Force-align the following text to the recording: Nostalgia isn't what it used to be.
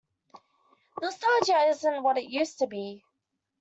Nostalgia 0.99 1.67
isn't 1.69 2.01
what 2.01 2.17
it 2.17 2.27
used 2.31 2.57
to 2.57 2.65
be. 2.65 3.03